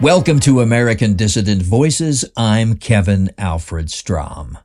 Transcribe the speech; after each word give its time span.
Welcome 0.00 0.38
to 0.40 0.60
American 0.60 1.16
Dissident 1.16 1.60
Voices. 1.62 2.24
I'm 2.36 2.76
Kevin 2.76 3.30
Alfred 3.36 3.90
Strom. 3.90 4.56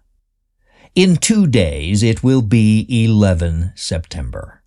In 0.94 1.16
two 1.16 1.48
days, 1.48 2.04
it 2.04 2.22
will 2.22 2.44
be 2.44 2.86
11 2.88 3.72
September. 3.74 4.62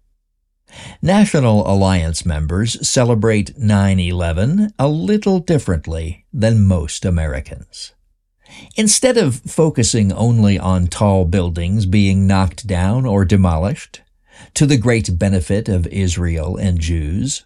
National 1.01 1.71
Alliance 1.71 2.27
members 2.27 2.85
celebrate 2.87 3.57
9-11 3.57 4.73
a 4.77 4.89
little 4.89 5.39
differently 5.39 6.27
than 6.33 6.67
most 6.67 7.05
Americans. 7.05 7.95
Instead 8.75 9.17
of 9.17 9.37
focusing 9.37 10.13
only 10.13 10.59
on 10.59 10.89
tall 10.89 11.27
buildings 11.27 11.87
being 11.87 12.27
knocked 12.27 12.67
down 12.67 13.07
or 13.07 13.25
demolished, 13.25 14.03
to 14.55 14.67
the 14.67 14.77
great 14.77 15.17
benefit 15.17 15.69
of 15.69 15.87
Israel 15.87 16.57
and 16.57 16.81
Jews, 16.81 17.45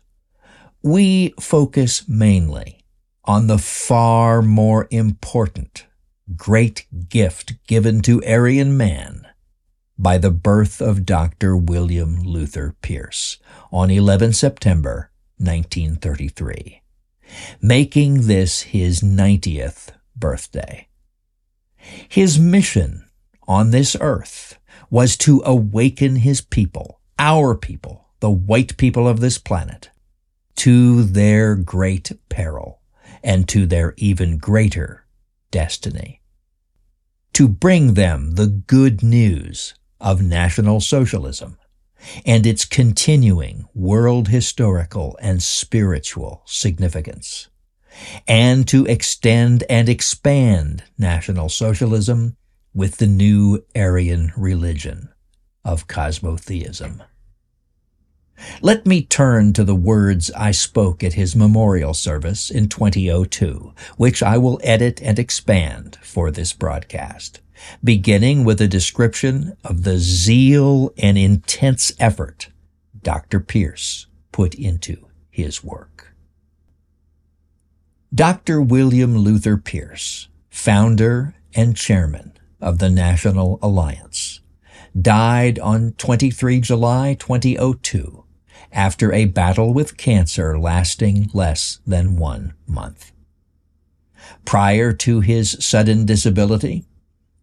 we 0.83 1.35
focus 1.39 2.09
mainly 2.09 2.80
on 3.31 3.47
the 3.47 3.59
far 3.59 4.43
more 4.43 4.89
important 4.91 5.87
great 6.37 6.85
gift 7.09 7.53
given 7.69 8.03
to 8.03 8.21
Aryan 8.25 8.77
man 8.77 9.25
by 9.97 10.19
the 10.19 10.33
birth 10.33 10.81
of 10.81 11.07
Dr. 11.07 11.57
William 11.57 12.25
Luther 12.25 12.75
Pierce 12.83 13.39
on 13.71 13.89
11 13.89 14.33
September 14.33 15.13
1933, 15.37 16.83
making 17.63 18.23
this 18.23 18.63
his 18.63 19.01
90th 19.01 19.91
birthday. 20.17 20.89
His 22.09 22.37
mission 22.37 23.09
on 23.47 23.71
this 23.71 23.97
earth 24.01 24.59
was 24.91 25.17
to 25.19 25.41
awaken 25.47 26.17
his 26.17 26.41
people, 26.41 26.99
our 27.17 27.55
people, 27.55 28.09
the 28.19 28.29
white 28.29 28.77
people 28.77 29.07
of 29.07 29.21
this 29.21 29.39
planet, 29.39 29.91
to 30.57 31.05
their 31.05 31.55
great 31.55 32.11
peril 32.29 32.80
and 33.23 33.49
to 33.49 33.67
their 33.67 33.95
even 33.97 34.39
greater 34.39 35.05
destiny. 35.51 36.21
To 37.35 37.49
bring 37.49 37.95
them 37.95 38.33
the 38.33 38.47
good 38.47 39.03
news 39.03 39.75
of 40.01 40.23
National 40.23 40.81
Socialism 40.81 41.57
and 42.25 42.47
its 42.47 42.65
continuing 42.65 43.67
world 43.75 44.29
historical 44.29 45.19
and 45.21 45.43
spiritual 45.43 46.43
significance, 46.47 47.49
and 48.27 48.67
to 48.69 48.87
extend 48.87 49.65
and 49.69 49.89
expand 49.89 50.85
National 50.97 51.49
Socialism 51.49 52.37
with 52.73 52.97
the 52.97 53.07
new 53.07 53.65
Aryan 53.75 54.33
religion 54.37 55.11
of 55.65 55.87
cosmotheism. 55.87 57.03
Let 58.63 58.87
me 58.87 59.03
turn 59.03 59.53
to 59.55 59.65
the 59.65 59.75
words 59.75 60.31
I 60.33 60.51
spoke 60.51 61.03
at 61.03 61.15
his 61.15 61.37
memorial 61.37 61.95
service 61.95 62.51
in 62.51 62.69
2002, 62.69 63.73
which 63.97 64.23
I 64.23 64.39
will 64.39 64.61
edit 64.63 65.01
and 65.03 65.19
expand 65.19 65.99
for 66.03 66.31
this 66.31 66.53
broadcast, 66.53 67.41
beginning 67.83 68.45
with 68.45 68.61
a 68.61 68.69
description 68.69 69.57
of 69.65 69.83
the 69.85 69.99
zeal 69.99 70.93
and 70.99 71.17
intense 71.19 71.93
effort 71.99 72.49
Dr. 73.03 73.41
Pierce 73.41 74.07
put 74.33 74.55
into 74.55 75.07
his 75.31 75.65
work. 75.65 76.15
Dr. 78.15 78.61
William 78.61 79.17
Luther 79.17 79.57
Pierce, 79.57 80.29
founder 80.51 81.35
and 81.55 81.77
chairman 81.77 82.33
of 82.61 82.79
the 82.79 82.91
National 82.91 83.59
Alliance, 83.63 84.41
died 85.01 85.59
on 85.59 85.93
23 85.93 86.61
July 86.61 87.15
2002 87.15 88.25
after 88.73 89.13
a 89.13 89.25
battle 89.25 89.73
with 89.73 89.97
cancer 89.97 90.59
lasting 90.59 91.31
less 91.33 91.81
than 91.87 92.17
one 92.17 92.55
month. 92.67 93.13
Prior 94.45 94.93
to 94.93 95.21
his 95.21 95.57
sudden 95.61 96.07
disability, 96.07 96.85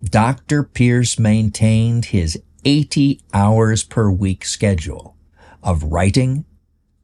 Dr. 0.03 0.63
Pierce 0.63 1.17
maintained 1.17 2.05
his 2.05 2.39
80 2.63 3.21
hours 3.33 3.83
per 3.83 4.09
week 4.09 4.45
schedule 4.45 5.15
of 5.63 5.83
writing, 5.83 6.45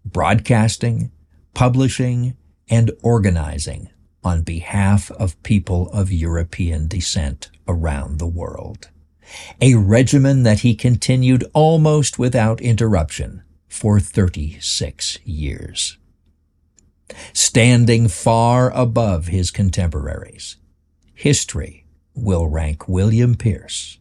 broadcasting, 0.05 1.11
publishing, 1.53 2.37
and 2.69 2.91
organizing 3.01 3.89
on 4.23 4.41
behalf 4.41 5.11
of 5.11 5.41
people 5.43 5.89
of 5.91 6.11
European 6.11 6.87
descent 6.87 7.49
around 7.67 8.19
the 8.19 8.27
world. 8.27 8.89
A 9.61 9.75
regimen 9.75 10.43
that 10.43 10.59
he 10.59 10.75
continued 10.75 11.43
almost 11.53 12.19
without 12.19 12.61
interruption 12.61 13.43
for 13.73 13.99
36 13.99 15.17
years. 15.25 15.97
Standing 17.33 18.07
far 18.07 18.71
above 18.71 19.27
his 19.27 19.49
contemporaries, 19.49 20.57
history 21.15 21.85
will 22.13 22.47
rank 22.47 22.87
William 22.87 23.33
Pierce 23.35 23.97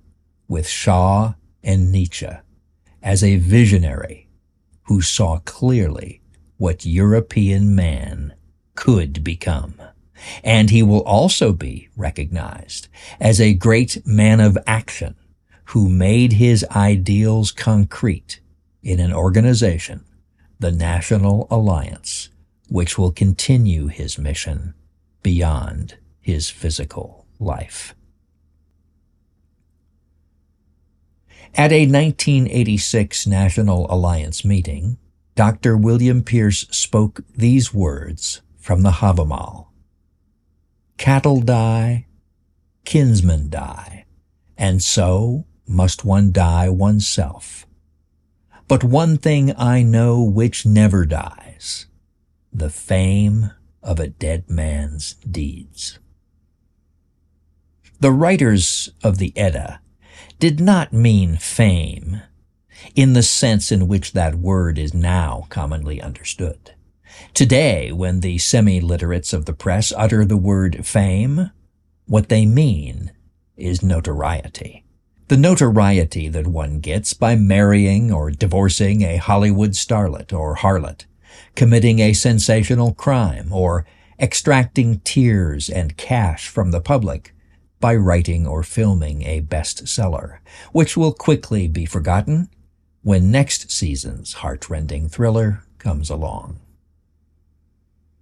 with 0.47 0.69
Shaw 0.69 1.35
and 1.65 1.91
Nietzsche 1.91 2.29
as 3.03 3.25
a 3.25 3.37
visionary 3.37 4.29
who 4.85 5.01
saw 5.01 5.39
clearly 5.39 6.21
what 6.59 6.85
European 6.85 7.75
man 7.75 8.35
could 8.75 9.25
become. 9.25 9.81
And 10.45 10.69
he 10.69 10.83
will 10.83 11.03
also 11.03 11.53
be 11.53 11.89
recognized 11.97 12.89
as 13.19 13.41
a 13.41 13.55
great 13.55 14.07
man 14.07 14.39
of 14.39 14.59
action 14.67 15.17
who 15.67 15.89
made 15.89 16.35
his 16.35 16.65
ideals 16.77 17.51
concrete 17.51 18.42
in 18.83 19.01
an 19.01 19.13
organization, 19.13 20.05
the 20.59 20.73
National 20.73 21.47
Alliance, 21.51 22.29
which 22.69 22.99
will 22.99 23.13
continue 23.13 23.87
his 23.87 24.19
mission 24.19 24.75
beyond 25.23 25.97
his 26.21 26.51
physical 26.51 27.27
life. 27.39 27.95
At 31.55 31.71
a 31.71 31.87
1986 31.87 33.27
National 33.27 33.87
Alliance 33.93 34.45
meeting, 34.45 34.97
Dr. 35.35 35.77
William 35.77 36.23
Pierce 36.23 36.67
spoke 36.71 37.21
these 37.37 37.75
words 37.75 38.41
from 38.57 38.83
the 38.83 38.91
Havamal. 38.91 39.67
Cattle 40.97 41.41
die, 41.41 42.07
kinsmen 42.85 43.51
die, 43.51 44.07
and 44.57 44.83
so 44.83 45.47
must 45.67 46.05
one 46.05 46.33
die 46.33 46.69
oneself. 46.69 47.67
But 48.69 48.85
one 48.85 49.19
thing 49.19 49.55
I 49.57 49.83
know 49.83 50.23
which 50.23 50.65
never 50.65 51.05
dies, 51.05 51.87
the 52.53 52.71
fame 52.71 53.51
of 53.83 53.99
a 53.99 54.09
dead 54.09 54.49
man's 54.49 55.15
deeds. 55.15 55.99
The 58.01 58.13
writers 58.13 58.91
of 59.03 59.19
the 59.19 59.33
Edda 59.37 59.81
did 60.39 60.61
not 60.61 60.93
mean 60.93 61.37
fame 61.37 62.23
in 62.95 63.13
the 63.13 63.23
sense 63.23 63.71
in 63.71 63.89
which 63.89 64.13
that 64.13 64.37
word 64.37 64.79
is 64.79 64.95
now 64.95 65.47
commonly 65.51 66.01
understood. 66.01 66.75
Today, 67.35 67.93
when 67.93 68.21
the 68.21 68.39
semi-literates 68.39 69.33
of 69.33 69.45
the 69.45 69.53
press 69.53 69.93
utter 69.97 70.25
the 70.25 70.37
word 70.37 70.87
fame, 70.87 71.51
what 72.07 72.29
they 72.29 72.47
mean 72.47 73.13
is 73.57 73.83
notoriety 73.83 74.82
the 75.33 75.39
notoriety 75.39 76.29
that 76.29 76.47
one 76.47 76.79
gets 76.79 77.15
by 77.15 77.35
marrying 77.35 78.13
or 78.13 78.31
divorcing 78.31 79.01
a 79.01 79.17
Hollywood 79.17 79.71
starlet 79.71 80.31
or 80.31 80.57
harlot, 80.57 81.07
committing 81.57 82.01
a 82.01 82.13
sensational 82.13 82.93
crime, 82.93 83.51
or 83.51 83.87
extracting 84.21 85.01
tears 85.05 85.71
and 85.71 85.97
cash 85.97 86.49
from 86.49 86.71
the 86.71 86.83
public 86.83 87.35
by 87.81 87.95
writing 87.97 88.47
or 88.47 88.63
filming 88.63 89.23
a 89.23 89.41
bestseller, 89.41 90.41
which 90.73 90.99
will 90.99 91.15
quickly 91.15 91.67
be 91.67 91.87
forgotten 91.87 92.51
when 93.01 93.31
next 93.31 93.71
season's 93.71 94.35
heartrending 94.35 95.09
thriller 95.09 95.65
comes 95.79 96.11
along. 96.11 96.61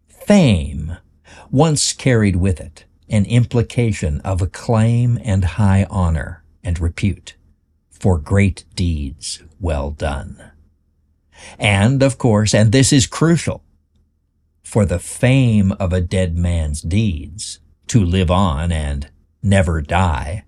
Fame 0.07 0.97
once 1.51 1.93
carried 1.93 2.37
with 2.37 2.61
it 2.61 2.85
an 3.09 3.25
implication 3.25 4.21
of 4.21 4.41
acclaim 4.41 5.19
and 5.25 5.45
high 5.45 5.85
honor 5.91 6.40
and 6.63 6.79
repute 6.79 7.37
for 7.91 8.19
great 8.19 8.65
deeds 8.75 9.43
well 9.61 9.91
done. 9.91 10.53
And, 11.59 12.03
of 12.03 12.19
course, 12.19 12.55
and 12.55 12.73
this 12.73 12.93
is 12.93 13.07
crucial, 13.07 13.63
for 14.63 14.85
the 14.85 14.99
fame 14.99 15.73
of 15.73 15.93
a 15.93 16.01
dead 16.01 16.37
man's 16.37 16.81
deeds 16.81 17.61
to 17.89 18.05
live 18.05 18.31
on 18.31 18.73
and 18.73 19.11
never 19.43 19.81
die, 19.81 20.45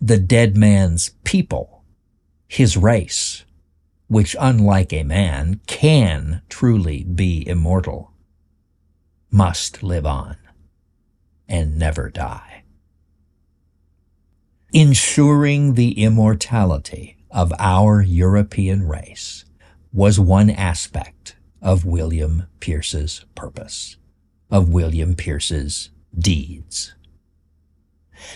the 0.00 0.18
dead 0.18 0.56
man's 0.56 1.10
people, 1.24 1.84
his 2.48 2.76
race, 2.76 3.44
which 4.08 4.36
unlike 4.38 4.92
a 4.92 5.04
man 5.04 5.60
can 5.66 6.42
truly 6.48 7.04
be 7.04 7.46
immortal, 7.46 8.12
must 9.30 9.82
live 9.82 10.06
on 10.06 10.36
and 11.48 11.78
never 11.78 12.10
die 12.10 12.63
ensuring 14.74 15.74
the 15.74 16.02
immortality 16.02 17.16
of 17.30 17.52
our 17.60 18.02
European 18.02 18.88
race 18.88 19.44
was 19.92 20.18
one 20.18 20.50
aspect 20.50 21.36
of 21.62 21.84
William 21.84 22.46
Pierce's 22.58 23.24
purpose. 23.36 23.96
of 24.50 24.68
William 24.68 25.14
Pierce's 25.14 25.90
deeds. 26.16 26.94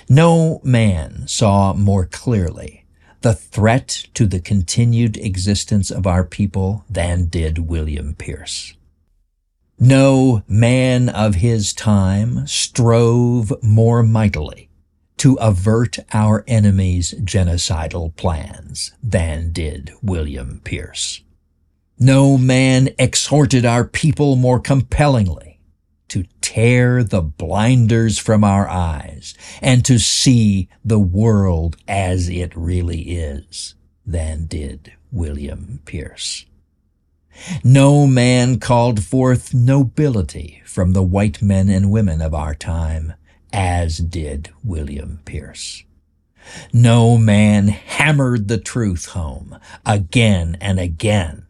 No 0.09 0.61
man 0.65 1.29
saw 1.29 1.73
more 1.75 2.07
clearly 2.07 2.87
the 3.21 3.35
threat 3.35 4.07
to 4.15 4.27
the 4.27 4.41
continued 4.41 5.17
existence 5.17 5.91
of 5.91 6.07
our 6.07 6.25
people 6.25 6.85
than 6.91 7.27
did 7.27 7.59
William 7.69 8.15
Pierce. 8.15 8.75
No 9.79 10.43
man 10.49 11.09
of 11.09 11.37
his 11.37 11.73
time 11.73 12.47
strove 12.47 13.53
more 13.63 14.03
mightily 14.03 14.68
to 15.19 15.35
avert 15.35 15.99
our 16.13 16.45
enemies' 16.47 17.15
genocidal 17.21 18.15
plans 18.17 18.93
than 19.03 19.53
did 19.53 19.93
William 20.03 20.61
Pierce. 20.65 21.23
No 21.99 22.39
man 22.39 22.91
exhorted 22.99 23.65
our 23.65 23.85
people 23.85 24.37
more 24.37 24.61
compellingly 24.61 25.61
to 26.09 26.25
tear 26.41 27.05
the 27.05 27.21
blinders 27.21 28.19
from 28.19 28.43
our 28.45 28.69
eyes 28.69 29.35
and 29.61 29.85
to 29.85 29.99
see 29.99 30.69
the 30.85 30.99
world 30.99 31.77
as 31.87 32.29
it 32.29 32.57
really 32.57 33.01
is 33.11 33.75
than 34.07 34.47
did 34.47 34.93
William 35.13 35.81
Pierce. 35.85 36.47
No 37.63 38.07
man 38.07 38.59
called 38.59 39.05
forth 39.05 39.55
nobility 39.55 40.63
from 40.65 40.93
the 40.93 41.03
white 41.03 41.41
men 41.43 41.69
and 41.69 41.91
women 41.91 42.21
of 42.21 42.35
our 42.35 42.55
time 42.55 43.15
as 43.53 43.99
did 43.99 44.51
William 44.65 45.21
Pierce. 45.25 45.85
No 46.73 47.19
man 47.19 47.69
hammered 47.69 48.49
the 48.49 48.59
truth 48.59 49.07
home 49.07 49.59
again 49.85 50.57
and 50.61 50.79
again 50.81 51.47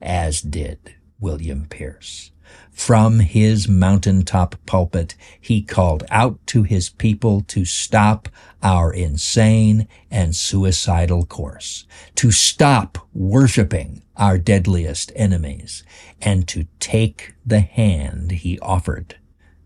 as 0.00 0.40
did 0.40 0.94
William 1.18 1.66
Pierce. 1.68 2.30
From 2.70 3.20
his 3.20 3.68
mountaintop 3.68 4.56
pulpit, 4.66 5.14
he 5.40 5.62
called 5.62 6.04
out 6.10 6.44
to 6.48 6.64
his 6.64 6.90
people 6.90 7.40
to 7.42 7.64
stop 7.64 8.28
our 8.62 8.92
insane 8.92 9.88
and 10.10 10.34
suicidal 10.34 11.24
course, 11.24 11.86
to 12.16 12.30
stop 12.30 12.98
worshiping 13.14 14.02
our 14.16 14.38
deadliest 14.38 15.12
enemies, 15.14 15.84
and 16.20 16.46
to 16.48 16.66
take 16.80 17.34
the 17.46 17.60
hand 17.60 18.32
he 18.32 18.58
offered 18.58 19.16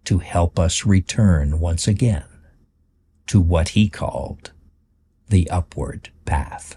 to 0.05 0.19
help 0.19 0.59
us 0.59 0.87
return 0.87 1.61
once 1.61 1.87
again 1.87 2.25
to 3.27 3.41
what 3.41 3.71
he 3.71 3.89
called 3.89 4.53
the 5.29 5.49
upward 5.51 6.11
path. 6.25 6.77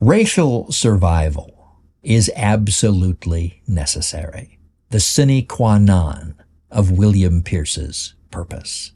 Racial 0.00 0.70
survival 0.72 1.76
is 2.02 2.30
absolutely 2.34 3.62
necessary, 3.66 4.58
the 4.90 5.00
sine 5.00 5.44
qua 5.46 5.78
non 5.78 6.34
of 6.70 6.90
William 6.90 7.42
Pierce's 7.42 8.14
purpose. 8.30 8.92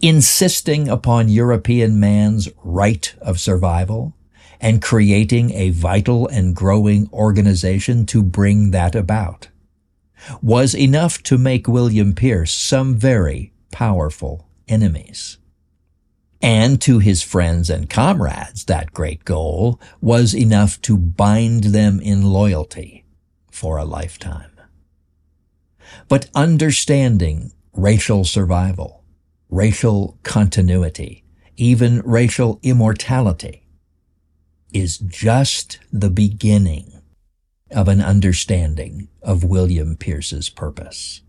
Insisting 0.00 0.88
upon 0.88 1.28
European 1.28 2.00
man's 2.00 2.48
right 2.64 3.14
of 3.20 3.38
survival 3.38 4.14
and 4.60 4.82
creating 4.82 5.52
a 5.52 5.70
vital 5.70 6.26
and 6.28 6.54
growing 6.54 7.08
organization 7.12 8.04
to 8.06 8.22
bring 8.22 8.70
that 8.72 8.94
about 8.94 9.48
was 10.42 10.74
enough 10.74 11.22
to 11.24 11.38
make 11.38 11.68
William 11.68 12.14
Pierce 12.14 12.52
some 12.52 12.96
very 12.96 13.52
powerful 13.70 14.48
enemies 14.68 15.38
and 16.42 16.80
to 16.80 16.98
his 16.98 17.22
friends 17.22 17.68
and 17.68 17.90
comrades 17.90 18.64
that 18.64 18.92
great 18.92 19.24
goal 19.24 19.80
was 20.00 20.34
enough 20.34 20.80
to 20.82 20.96
bind 20.96 21.64
them 21.64 22.00
in 22.00 22.22
loyalty 22.22 23.04
for 23.50 23.76
a 23.76 23.84
lifetime. 23.84 24.50
But 26.08 26.30
understanding 26.34 27.52
racial 27.72 28.24
survival, 28.24 29.04
racial 29.50 30.18
continuity, 30.22 31.24
even 31.56 32.00
racial 32.04 32.58
immortality 32.62 33.66
is 34.72 34.98
just 34.98 35.78
the 35.92 36.10
beginning 36.10 36.99
of 37.70 37.88
an 37.88 38.00
understanding 38.00 39.08
of 39.22 39.44
William 39.44 39.96
Pierce's 39.96 40.48
purpose, 40.48 41.22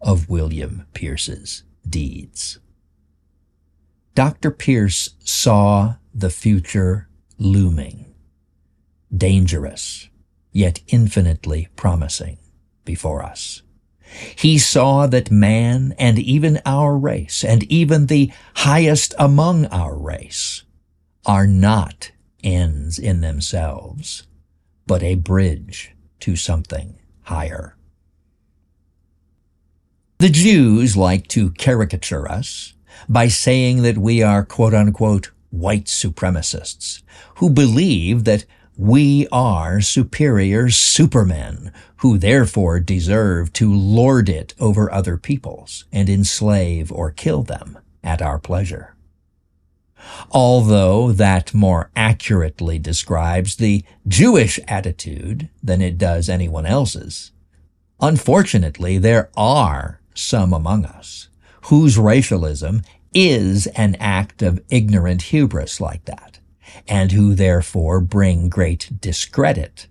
of 0.00 0.28
William 0.28 0.86
Pierce's 0.94 1.64
deeds. 1.88 2.58
Dr. 4.14 4.50
Pierce 4.50 5.10
saw 5.20 5.94
the 6.14 6.30
future 6.30 7.08
looming, 7.38 8.14
dangerous, 9.16 10.08
yet 10.52 10.80
infinitely 10.88 11.68
promising 11.76 12.38
before 12.84 13.22
us. 13.22 13.62
He 14.36 14.58
saw 14.58 15.06
that 15.06 15.30
man 15.30 15.94
and 15.98 16.18
even 16.18 16.60
our 16.64 16.96
race 16.96 17.44
and 17.44 17.62
even 17.64 18.06
the 18.06 18.32
highest 18.54 19.14
among 19.18 19.66
our 19.66 19.96
race 19.96 20.64
are 21.26 21.46
not 21.46 22.10
ends 22.42 22.98
in 22.98 23.20
themselves, 23.20 24.27
but 24.88 25.04
a 25.04 25.14
bridge 25.14 25.94
to 26.18 26.34
something 26.34 26.98
higher. 27.22 27.76
The 30.18 30.30
Jews 30.30 30.96
like 30.96 31.28
to 31.28 31.50
caricature 31.52 32.28
us 32.28 32.74
by 33.08 33.28
saying 33.28 33.82
that 33.82 33.98
we 33.98 34.22
are 34.22 34.44
quote 34.44 34.74
unquote 34.74 35.30
white 35.50 35.84
supremacists 35.84 37.02
who 37.36 37.50
believe 37.50 38.24
that 38.24 38.44
we 38.76 39.28
are 39.30 39.80
superior 39.80 40.70
supermen 40.70 41.72
who 41.98 42.16
therefore 42.16 42.80
deserve 42.80 43.52
to 43.52 43.72
lord 43.72 44.28
it 44.28 44.54
over 44.58 44.92
other 44.92 45.16
peoples 45.16 45.84
and 45.92 46.08
enslave 46.08 46.90
or 46.90 47.10
kill 47.10 47.42
them 47.42 47.78
at 48.02 48.22
our 48.22 48.38
pleasure. 48.38 48.94
Although 50.30 51.12
that 51.12 51.54
more 51.54 51.90
accurately 51.96 52.78
describes 52.78 53.56
the 53.56 53.84
Jewish 54.06 54.60
attitude 54.68 55.48
than 55.62 55.80
it 55.80 55.98
does 55.98 56.28
anyone 56.28 56.66
else's, 56.66 57.32
unfortunately 58.00 58.98
there 58.98 59.30
are 59.36 60.00
some 60.14 60.52
among 60.52 60.84
us 60.84 61.28
whose 61.62 61.98
racialism 61.98 62.82
is 63.14 63.66
an 63.68 63.96
act 64.00 64.42
of 64.42 64.62
ignorant 64.70 65.22
hubris 65.22 65.80
like 65.80 66.04
that, 66.04 66.38
and 66.86 67.12
who 67.12 67.34
therefore 67.34 68.00
bring 68.00 68.48
great 68.48 69.00
discredit 69.00 69.86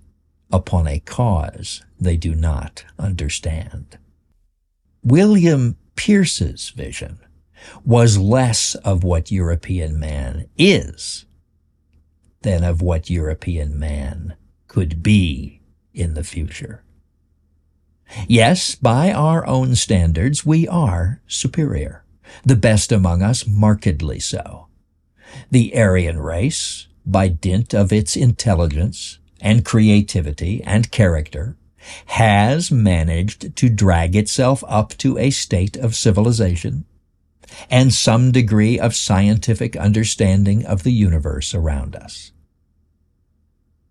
upon 0.52 0.88
a 0.88 1.00
cause 1.00 1.84
they 2.00 2.18
do 2.18 2.36
not 2.36 2.86
understand. 2.98 3.98
William 5.04 5.78
Pierce's 5.96 6.70
vision 6.70 7.20
was 7.86 8.18
less 8.18 8.76
of 8.76 9.04
what 9.04 9.32
European 9.32 10.00
man 10.00 10.48
is 10.58 11.26
than 12.42 12.64
of 12.64 12.82
what 12.82 13.10
European 13.10 13.78
man 13.78 14.36
could 14.68 15.02
be 15.02 15.62
in 15.94 16.14
the 16.14 16.24
future. 16.24 16.84
Yes, 18.28 18.76
by 18.76 19.12
our 19.12 19.46
own 19.46 19.76
standards, 19.76 20.46
we 20.46 20.68
are 20.68 21.22
superior, 21.28 22.04
the 22.46 22.56
best 22.56 22.92
among 22.92 23.22
us 23.22 23.46
markedly 23.46 24.20
so. 24.20 24.68
The 25.52 25.76
Aryan 25.76 26.20
race, 26.20 26.88
by 27.06 27.28
dint 27.28 27.74
of 27.74 27.92
its 27.92 28.16
intelligence 28.16 29.20
and 29.42 29.66
creativity 29.66 30.64
and 30.64 30.92
character, 30.92 31.58
has 32.08 32.72
managed 32.72 33.56
to 33.56 33.70
drag 33.70 34.16
itself 34.16 34.64
up 34.68 34.90
to 34.98 35.18
a 35.18 35.30
state 35.30 35.76
of 35.78 35.96
civilization 35.96 36.86
and 37.70 37.94
some 37.94 38.32
degree 38.32 38.80
of 38.80 38.96
scientific 38.96 39.76
understanding 39.76 40.66
of 40.66 40.84
the 40.84 40.92
universe 40.92 41.54
around 41.54 41.96
us. 41.96 42.32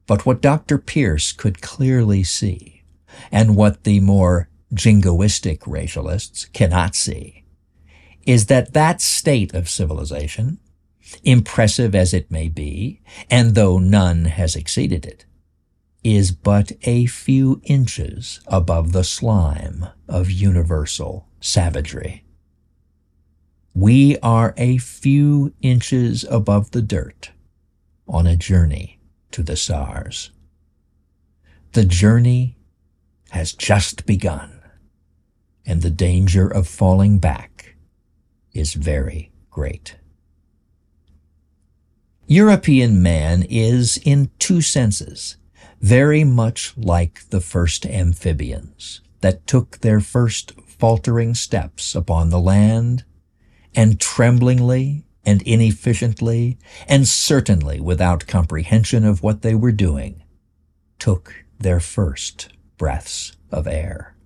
But 0.06 0.25
what 0.25 0.40
Dr. 0.40 0.78
Pierce 0.78 1.32
could 1.32 1.60
clearly 1.60 2.22
see 2.22 2.84
and 3.32 3.56
what 3.56 3.84
the 3.84 4.00
more 4.00 4.48
jingoistic 4.75 5.60
racialists 5.60 6.52
cannot 6.52 6.94
see 6.94 7.44
is 8.26 8.46
that 8.46 8.72
that 8.72 9.00
state 9.00 9.54
of 9.54 9.68
civilization, 9.68 10.58
impressive 11.22 11.94
as 11.94 12.12
it 12.12 12.30
may 12.30 12.48
be, 12.48 13.00
and 13.30 13.54
though 13.54 13.78
none 13.78 14.25
has 14.25 14.56
exceeded 14.56 15.06
it, 15.06 15.25
is 16.02 16.32
but 16.32 16.72
a 16.82 17.06
few 17.06 17.60
inches 17.64 18.40
above 18.46 18.92
the 18.92 19.04
slime 19.04 19.86
of 20.08 20.30
universal 20.30 21.28
savagery. 21.40 22.25
We 23.78 24.16
are 24.21 24.54
a 24.56 24.78
few 24.78 25.52
inches 25.61 26.25
above 26.30 26.71
the 26.71 26.80
dirt 26.80 27.33
on 28.09 28.26
a 28.26 28.35
journey 28.35 29.00
to 29.33 29.42
the 29.42 29.54
stars. 29.54 30.30
The 31.73 31.85
journey 31.85 32.56
has 33.33 33.52
just 33.52 34.06
begun, 34.06 34.62
and 35.66 35.83
the 35.83 35.90
danger 35.90 36.49
of 36.49 36.66
falling 36.66 37.18
back 37.18 37.76
is 38.54 38.73
very 38.73 39.30
great. 39.50 39.97
European 42.26 43.02
man 43.02 43.42
is, 43.42 43.99
in 44.06 44.30
two 44.38 44.62
senses, 44.62 45.37
very 45.83 46.25
much 46.25 46.73
like 46.78 47.28
the 47.28 47.42
first 47.42 47.85
amphibians 47.85 49.02
that 49.21 49.47
took 49.47 49.80
their 49.80 50.00
first 50.00 50.52
faltering 50.66 51.35
steps 51.35 51.95
upon 51.95 52.30
the 52.30 52.40
land, 52.40 53.04
and 53.76 54.00
tremblingly 54.00 55.04
and 55.25 55.42
inefficiently, 55.42 56.59
and 56.88 57.06
certainly 57.06 57.78
without 57.80 58.26
comprehension 58.26 59.04
of 59.04 59.23
what 59.23 59.42
they 59.42 59.54
were 59.54 59.73
doing, 59.73 60.23
took 60.99 61.45
their 61.59 61.78
first 61.78 62.49
breaths 62.78 63.37
of 63.50 63.66
air. 63.66 64.16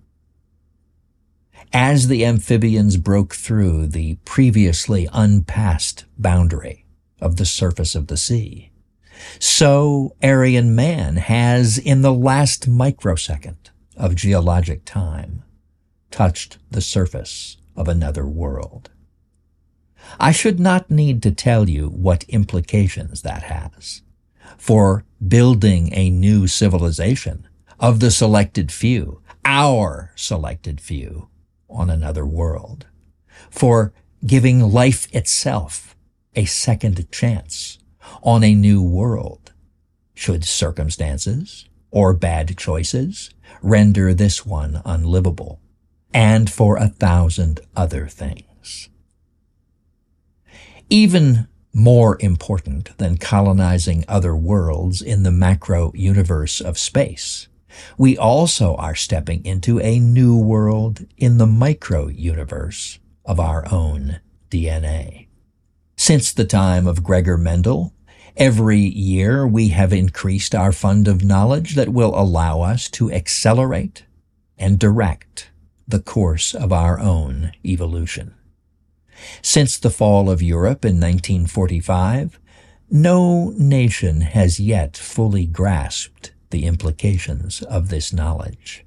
As 1.73 2.07
the 2.07 2.25
amphibians 2.25 2.97
broke 2.97 3.33
through 3.33 3.87
the 3.87 4.15
previously 4.25 5.07
unpassed 5.11 6.05
boundary 6.17 6.85
of 7.19 7.37
the 7.37 7.45
surface 7.45 7.95
of 7.95 8.07
the 8.07 8.17
sea, 8.17 8.71
so 9.39 10.15
Aryan 10.23 10.75
man 10.75 11.17
has, 11.17 11.77
in 11.77 12.01
the 12.01 12.13
last 12.13 12.67
microsecond 12.67 13.69
of 13.95 14.15
geologic 14.15 14.83
time, 14.85 15.43
touched 16.09 16.57
the 16.69 16.81
surface 16.81 17.57
of 17.75 17.87
another 17.87 18.25
world. 18.25 18.89
I 20.19 20.31
should 20.31 20.59
not 20.59 20.91
need 20.91 21.23
to 21.23 21.31
tell 21.31 21.69
you 21.69 21.87
what 21.87 22.23
implications 22.25 23.21
that 23.21 23.43
has 23.43 24.01
for 24.57 25.03
building 25.25 25.89
a 25.93 26.09
new 26.09 26.47
civilization 26.47 27.47
of 27.79 27.99
the 27.99 28.11
selected 28.11 28.71
few, 28.71 29.21
our 29.43 30.11
selected 30.15 30.79
few 30.79 31.29
on 31.69 31.89
another 31.89 32.25
world, 32.25 32.85
for 33.49 33.93
giving 34.25 34.59
life 34.59 35.07
itself 35.13 35.95
a 36.35 36.45
second 36.45 37.11
chance 37.11 37.79
on 38.21 38.43
a 38.43 38.53
new 38.53 38.83
world, 38.83 39.51
should 40.13 40.45
circumstances 40.45 41.67
or 41.89 42.13
bad 42.13 42.57
choices 42.57 43.31
render 43.61 44.13
this 44.13 44.45
one 44.45 44.81
unlivable, 44.85 45.59
and 46.13 46.49
for 46.49 46.77
a 46.77 46.87
thousand 46.87 47.59
other 47.75 48.07
things. 48.07 48.89
Even 50.91 51.47
more 51.73 52.17
important 52.19 52.97
than 52.97 53.17
colonizing 53.17 54.03
other 54.09 54.35
worlds 54.35 55.01
in 55.01 55.23
the 55.23 55.31
macro 55.31 55.93
universe 55.95 56.59
of 56.59 56.77
space, 56.77 57.47
we 57.97 58.17
also 58.17 58.75
are 58.75 58.93
stepping 58.93 59.45
into 59.45 59.79
a 59.79 59.99
new 59.99 60.37
world 60.37 61.05
in 61.15 61.37
the 61.37 61.47
micro 61.47 62.09
universe 62.09 62.99
of 63.23 63.39
our 63.39 63.65
own 63.71 64.19
DNA. 64.49 65.27
Since 65.95 66.33
the 66.33 66.43
time 66.43 66.87
of 66.87 67.05
Gregor 67.05 67.37
Mendel, 67.37 67.93
every 68.35 68.81
year 68.81 69.47
we 69.47 69.69
have 69.69 69.93
increased 69.93 70.53
our 70.53 70.73
fund 70.73 71.07
of 71.07 71.23
knowledge 71.23 71.75
that 71.75 71.87
will 71.87 72.13
allow 72.19 72.59
us 72.59 72.89
to 72.89 73.09
accelerate 73.09 74.03
and 74.57 74.77
direct 74.77 75.51
the 75.87 76.01
course 76.01 76.53
of 76.53 76.73
our 76.73 76.99
own 76.99 77.53
evolution. 77.63 78.35
Since 79.41 79.77
the 79.77 79.89
fall 79.89 80.29
of 80.29 80.41
Europe 80.41 80.85
in 80.85 80.99
1945, 80.99 82.39
no 82.89 83.53
nation 83.57 84.21
has 84.21 84.59
yet 84.59 84.97
fully 84.97 85.45
grasped 85.45 86.31
the 86.49 86.65
implications 86.65 87.61
of 87.61 87.89
this 87.89 88.11
knowledge. 88.11 88.85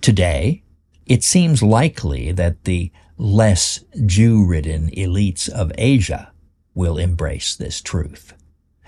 Today, 0.00 0.62
it 1.06 1.24
seems 1.24 1.62
likely 1.62 2.32
that 2.32 2.64
the 2.64 2.92
less 3.18 3.84
Jew-ridden 4.06 4.90
elites 4.90 5.48
of 5.48 5.72
Asia 5.76 6.32
will 6.74 6.98
embrace 6.98 7.54
this 7.54 7.80
truth, 7.80 8.34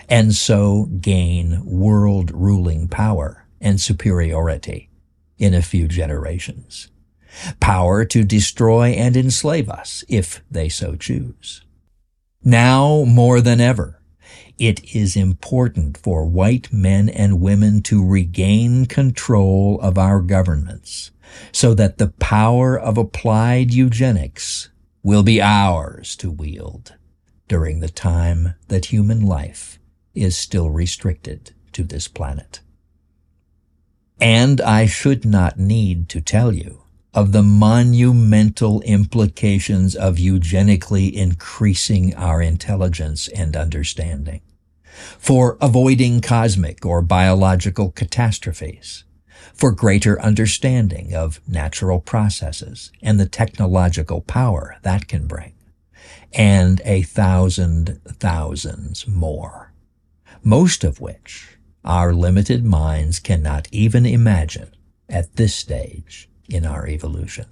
and 0.08 0.34
so 0.34 0.86
gain 1.00 1.64
world-ruling 1.64 2.88
power 2.88 3.46
and 3.60 3.80
superiority 3.80 4.90
in 5.38 5.54
a 5.54 5.62
few 5.62 5.88
generations 5.88 6.88
power 7.60 8.04
to 8.04 8.24
destroy 8.24 8.88
and 8.88 9.16
enslave 9.16 9.68
us 9.68 10.04
if 10.08 10.42
they 10.50 10.68
so 10.68 10.96
choose. 10.96 11.64
Now 12.44 13.04
more 13.04 13.40
than 13.40 13.60
ever, 13.60 14.00
it 14.58 14.94
is 14.94 15.16
important 15.16 15.98
for 15.98 16.24
white 16.24 16.72
men 16.72 17.08
and 17.08 17.40
women 17.40 17.82
to 17.82 18.06
regain 18.06 18.86
control 18.86 19.78
of 19.80 19.98
our 19.98 20.20
governments 20.20 21.10
so 21.52 21.74
that 21.74 21.98
the 21.98 22.08
power 22.08 22.78
of 22.78 22.96
applied 22.96 23.74
eugenics 23.74 24.70
will 25.02 25.22
be 25.22 25.42
ours 25.42 26.16
to 26.16 26.30
wield 26.30 26.94
during 27.48 27.80
the 27.80 27.88
time 27.88 28.54
that 28.68 28.86
human 28.86 29.20
life 29.20 29.78
is 30.14 30.36
still 30.36 30.70
restricted 30.70 31.52
to 31.72 31.84
this 31.84 32.08
planet. 32.08 32.60
And 34.20 34.60
I 34.60 34.86
should 34.86 35.26
not 35.26 35.58
need 35.58 36.08
to 36.08 36.20
tell 36.20 36.52
you 36.52 36.82
of 37.16 37.32
the 37.32 37.42
monumental 37.42 38.82
implications 38.82 39.96
of 39.96 40.18
eugenically 40.18 41.16
increasing 41.16 42.14
our 42.14 42.42
intelligence 42.42 43.26
and 43.28 43.56
understanding, 43.56 44.42
for 45.18 45.56
avoiding 45.62 46.20
cosmic 46.20 46.84
or 46.84 47.00
biological 47.00 47.90
catastrophes, 47.90 49.04
for 49.54 49.72
greater 49.72 50.20
understanding 50.20 51.14
of 51.14 51.40
natural 51.48 52.00
processes 52.00 52.92
and 53.00 53.18
the 53.18 53.26
technological 53.26 54.20
power 54.20 54.76
that 54.82 55.08
can 55.08 55.26
bring, 55.26 55.54
and 56.34 56.82
a 56.84 57.00
thousand 57.00 57.98
thousands 58.06 59.06
more, 59.08 59.72
most 60.42 60.84
of 60.84 61.00
which 61.00 61.56
our 61.82 62.12
limited 62.12 62.62
minds 62.62 63.18
cannot 63.18 63.68
even 63.72 64.04
imagine 64.04 64.68
at 65.08 65.36
this 65.36 65.54
stage 65.54 66.28
in 66.48 66.66
our 66.66 66.86
evolution, 66.86 67.46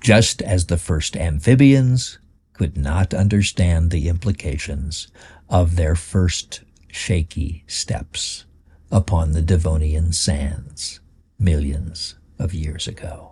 just 0.00 0.42
as 0.42 0.66
the 0.66 0.78
first 0.78 1.16
amphibians 1.16 2.18
could 2.52 2.76
not 2.76 3.12
understand 3.12 3.90
the 3.90 4.08
implications 4.08 5.08
of 5.48 5.76
their 5.76 5.94
first 5.94 6.62
shaky 6.88 7.64
steps 7.66 8.44
upon 8.90 9.32
the 9.32 9.42
Devonian 9.42 10.12
sands 10.12 11.00
millions 11.38 12.14
of 12.38 12.54
years 12.54 12.86
ago. 12.86 13.30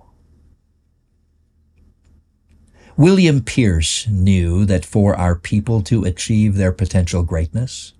William 2.96 3.42
Pierce 3.42 4.06
knew 4.08 4.66
that 4.66 4.84
for 4.84 5.16
our 5.16 5.34
people 5.34 5.82
to 5.82 6.04
achieve 6.04 6.56
their 6.56 6.72
potential 6.72 7.22
greatness, 7.22 7.94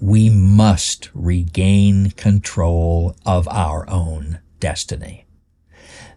we 0.00 0.30
must 0.30 1.10
regain 1.12 2.10
control 2.12 3.14
of 3.26 3.46
our 3.48 3.88
own 3.90 4.40
destiny. 4.58 5.26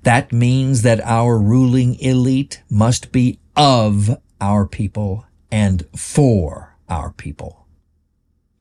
That 0.04 0.34
means 0.34 0.82
that 0.82 1.02
our 1.02 1.38
ruling 1.38 2.00
elite 2.00 2.62
must 2.70 3.12
be 3.12 3.40
of 3.56 4.20
our 4.42 4.66
people 4.66 5.26
and 5.50 5.86
for 5.96 6.76
our 6.90 7.12
people. 7.12 7.68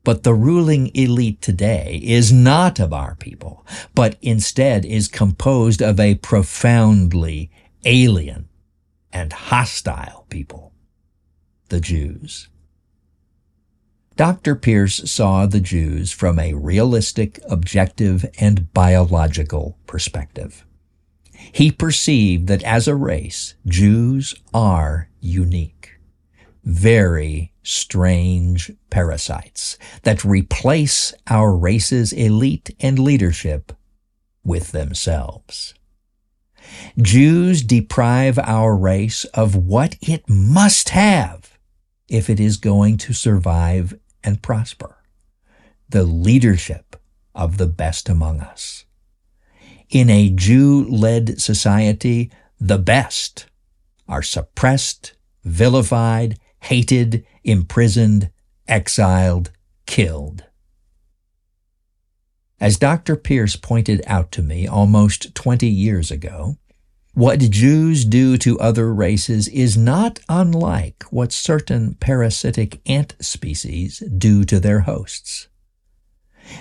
But 0.05 0.23
the 0.23 0.33
ruling 0.33 0.91
elite 0.93 1.41
today 1.41 1.99
is 2.03 2.31
not 2.31 2.79
of 2.79 2.91
our 2.93 3.15
people, 3.15 3.65
but 3.95 4.17
instead 4.21 4.85
is 4.85 5.07
composed 5.07 5.81
of 5.81 5.99
a 5.99 6.15
profoundly 6.15 7.51
alien 7.85 8.49
and 9.11 9.31
hostile 9.31 10.25
people, 10.29 10.73
the 11.69 11.79
Jews. 11.79 12.49
Dr. 14.15 14.55
Pierce 14.55 15.09
saw 15.09 15.45
the 15.45 15.59
Jews 15.59 16.11
from 16.11 16.37
a 16.37 16.53
realistic, 16.53 17.39
objective, 17.49 18.25
and 18.39 18.71
biological 18.73 19.77
perspective. 19.87 20.65
He 21.53 21.71
perceived 21.71 22.47
that 22.47 22.63
as 22.63 22.87
a 22.87 22.95
race, 22.95 23.53
Jews 23.67 24.33
are 24.55 25.09
unique, 25.19 25.99
very 26.63 27.53
strange 27.61 28.71
parasites 28.89 29.77
that 30.01 30.25
replace 30.25 31.13
our 31.27 31.55
race's 31.55 32.11
elite 32.11 32.75
and 32.79 32.97
leadership 32.97 33.71
with 34.43 34.71
themselves. 34.71 35.75
Jews 36.99 37.61
deprive 37.61 38.39
our 38.39 38.75
race 38.75 39.23
of 39.25 39.55
what 39.55 39.95
it 40.01 40.27
must 40.27 40.89
have 40.89 41.59
if 42.09 42.31
it 42.31 42.39
is 42.39 42.57
going 42.57 42.97
to 42.97 43.13
survive 43.13 43.93
and 44.23 44.41
prosper 44.41 44.97
the 45.87 46.03
leadership 46.03 46.95
of 47.35 47.57
the 47.57 47.67
best 47.67 48.09
among 48.09 48.39
us. 48.39 48.85
In 49.89 50.09
a 50.09 50.29
Jew-led 50.29 51.39
society, 51.41 52.31
the 52.59 52.77
best 52.77 53.45
are 54.07 54.23
suppressed, 54.23 55.13
vilified, 55.43 56.39
hated, 56.61 57.25
imprisoned, 57.43 58.29
exiled, 58.67 59.51
killed. 59.85 60.43
As 62.59 62.77
Dr. 62.77 63.15
Pierce 63.17 63.57
pointed 63.57 64.01
out 64.07 64.31
to 64.31 64.41
me 64.41 64.67
almost 64.67 65.35
20 65.35 65.67
years 65.67 66.11
ago, 66.11 66.57
what 67.13 67.39
Jews 67.39 68.05
do 68.05 68.37
to 68.37 68.59
other 68.59 68.91
races 68.93 69.47
is 69.49 69.77
not 69.77 70.19
unlike 70.29 71.03
what 71.11 71.31
certain 71.31 71.95
parasitic 71.95 72.81
ant 72.87 73.15
species 73.19 74.01
do 74.17 74.43
to 74.45 74.59
their 74.59 74.79
hosts. 74.81 75.47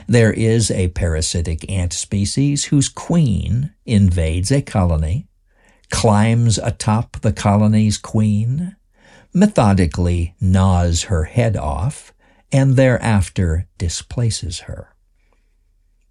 There 0.06 0.32
is 0.32 0.70
a 0.70 0.88
parasitic 0.88 1.70
ant 1.70 1.92
species 1.92 2.66
whose 2.66 2.88
queen 2.88 3.72
invades 3.84 4.50
a 4.50 4.62
colony, 4.62 5.28
climbs 5.90 6.58
atop 6.58 7.20
the 7.20 7.32
colony's 7.32 7.98
queen, 7.98 8.76
methodically 9.34 10.34
gnaws 10.40 11.04
her 11.04 11.24
head 11.24 11.56
off, 11.56 12.12
and 12.50 12.76
thereafter 12.76 13.68
displaces 13.78 14.60
her. 14.60 14.94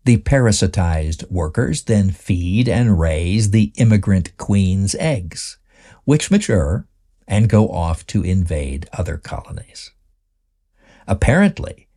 The 0.06 0.18
parasitized 0.18 1.30
workers 1.30 1.84
then 1.84 2.10
feed 2.10 2.68
and 2.68 3.00
raise 3.00 3.52
the 3.52 3.72
immigrant 3.76 4.36
queen's 4.38 4.96
eggs, 4.96 5.60
which 6.06 6.32
mature 6.32 6.88
and 7.28 7.48
go 7.48 7.70
off 7.70 8.06
to 8.08 8.24
invade 8.24 8.90
other 8.94 9.18
colonies. 9.18 9.92
Apparently, 11.08 11.88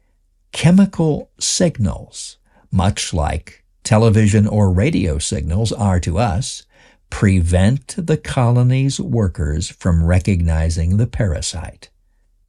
chemical 0.55 1.33
signals, 1.41 2.39
much 2.71 3.13
like 3.13 3.65
television 3.83 4.47
or 4.47 4.73
radio 4.73 5.19
signals 5.19 5.73
are 5.73 5.99
to 5.99 6.17
us, 6.17 6.63
prevent 7.11 7.95
the 7.99 8.17
colony's 8.17 9.01
workers 9.01 9.69
from 9.69 10.05
recognizing 10.05 10.97
the 10.97 11.09
parasite 11.09 11.91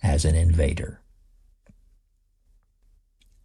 as 0.04 0.24
an 0.24 0.36
invader. 0.36 1.02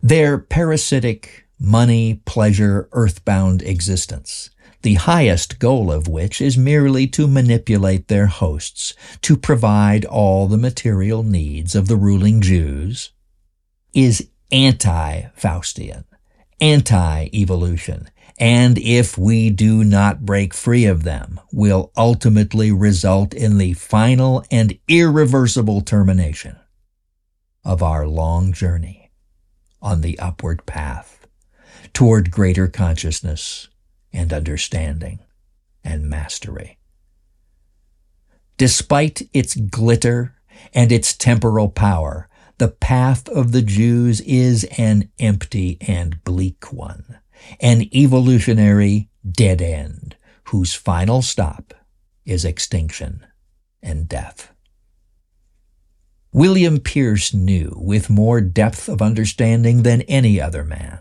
Their 0.03 0.39
parasitic, 0.39 1.49
money, 1.59 2.21
pleasure, 2.27 2.89
earthbound 2.93 3.63
existence, 3.63 4.51
the 4.83 4.95
highest 4.95 5.59
goal 5.59 5.91
of 5.91 6.07
which 6.07 6.41
is 6.43 6.59
merely 6.59 7.07
to 7.07 7.27
manipulate 7.27 8.09
their 8.09 8.27
hosts 8.27 8.93
to 9.23 9.39
provide 9.39 10.05
all 10.05 10.47
the 10.47 10.59
material 10.59 11.23
needs 11.23 11.75
of 11.75 11.89
the 11.89 11.97
ruling 11.97 12.43
Jews, 12.43 13.13
is 13.95 14.29
anti-Faustian, 14.53 16.05
anti-evolution, 16.61 18.09
and 18.39 18.79
if 18.79 19.19
we 19.19 19.51
do 19.51 19.85
not 19.85 20.25
break 20.25 20.55
free 20.55 20.87
of 20.87 21.03
them, 21.03 21.39
will 21.53 21.93
ultimately 21.97 22.73
result 22.73 23.35
in 23.35 23.59
the 23.59 23.75
final 23.75 24.45
and 24.51 24.79
irreversible 24.89 25.83
termination 25.83 26.57
of 27.65 27.83
our 27.83 28.07
long 28.07 28.53
journey 28.53 29.11
on 29.83 30.01
the 30.01 30.19
upward 30.19 30.65
path 30.65 31.27
toward 31.93 32.31
greater 32.31 32.67
consciousness 32.67 33.69
and 34.13 34.33
understanding 34.33 35.19
and 35.85 36.09
mastery. 36.09 36.79
Despite 38.57 39.23
its 39.33 39.55
glitter 39.55 40.35
and 40.75 40.93
its 40.93 41.15
temporal 41.15 41.69
power, 41.69 42.29
the 42.61 42.69
path 42.69 43.27
of 43.31 43.53
the 43.53 43.63
Jews 43.63 44.21
is 44.21 44.65
an 44.77 45.09
empty 45.19 45.79
and 45.81 46.23
bleak 46.25 46.71
one 46.71 47.19
an 47.59 47.89
evolutionary 47.95 49.09
dead 49.27 49.63
end 49.63 50.15
whose 50.45 50.75
final 50.75 51.23
stop 51.23 51.73
is 52.27 52.45
extinction 52.45 53.27
and 53.83 54.07
death. 54.07 54.53
William 56.35 56.79
Pierce 56.81 57.33
knew 57.33 57.73
with 57.79 58.11
more 58.11 58.43
depth 58.43 58.91
of 58.91 59.01
understanding 59.01 59.83
than 59.83 60.03
any 60.03 60.39
other 60.39 60.63
man 60.63 61.01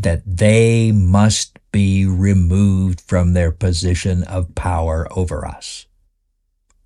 that 0.00 0.22
they 0.24 0.92
must 0.92 1.58
be 1.72 2.06
removed 2.06 3.00
from 3.00 3.32
their 3.32 3.50
position 3.50 4.22
of 4.22 4.54
power 4.54 5.08
over 5.10 5.44
us, 5.44 5.86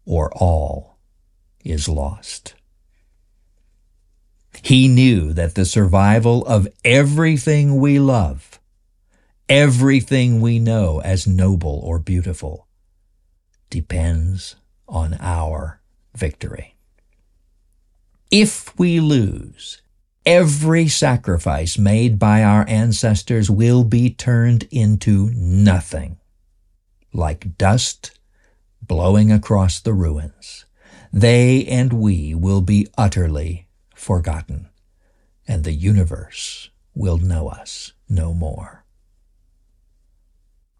or 0.07 0.33
all 0.33 0.99
is 1.62 1.87
lost. 1.87 2.54
He 4.62 4.88
knew 4.88 5.33
that 5.33 5.55
the 5.55 5.64
survival 5.64 6.47
of 6.47 6.69
everything 6.85 7.76
we 7.81 7.99
love 7.99 8.61
Everything 9.50 10.40
we 10.40 10.61
know 10.61 11.01
as 11.01 11.27
noble 11.27 11.81
or 11.83 11.99
beautiful 11.99 12.68
depends 13.68 14.55
on 14.88 15.16
our 15.18 15.81
victory. 16.14 16.77
If 18.31 18.79
we 18.79 19.01
lose, 19.01 19.83
every 20.25 20.87
sacrifice 20.87 21.77
made 21.77 22.16
by 22.16 22.44
our 22.44 22.64
ancestors 22.68 23.51
will 23.51 23.83
be 23.83 24.11
turned 24.11 24.68
into 24.70 25.31
nothing, 25.35 26.20
like 27.12 27.59
dust 27.59 28.12
blowing 28.81 29.33
across 29.33 29.81
the 29.81 29.94
ruins. 29.94 30.64
They 31.12 31.66
and 31.66 31.92
we 31.92 32.37
will 32.37 32.61
be 32.61 32.87
utterly 32.96 33.66
forgotten, 34.01 34.69
and 35.47 35.63
the 35.63 35.73
universe 35.73 36.71
will 36.95 37.19
know 37.19 37.49
us 37.49 37.93
no 38.09 38.33
more. 38.33 38.85